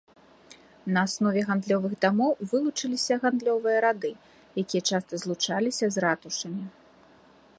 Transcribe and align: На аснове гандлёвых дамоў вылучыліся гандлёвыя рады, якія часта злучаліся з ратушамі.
На 0.93 0.99
аснове 1.07 1.43
гандлёвых 1.49 1.93
дамоў 2.05 2.31
вылучыліся 2.53 3.19
гандлёвыя 3.25 3.77
рады, 3.87 4.11
якія 4.63 4.83
часта 4.93 5.13
злучаліся 5.25 5.85
з 5.97 6.07
ратушамі. 6.07 6.65